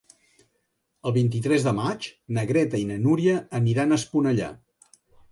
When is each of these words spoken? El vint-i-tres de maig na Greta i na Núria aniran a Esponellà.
El 1.09 1.13
vint-i-tres 1.17 1.65
de 1.67 1.73
maig 1.79 2.07
na 2.37 2.45
Greta 2.51 2.79
i 2.83 2.87
na 2.93 2.97
Núria 3.03 3.35
aniran 3.61 3.93
a 3.93 3.99
Esponellà. 4.01 4.49